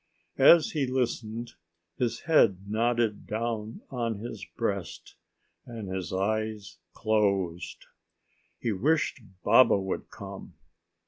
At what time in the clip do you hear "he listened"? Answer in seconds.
0.71-1.51